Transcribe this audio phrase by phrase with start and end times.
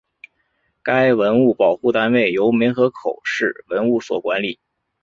[0.81, 4.59] 该文物保护单位由梅河口市文物所管理。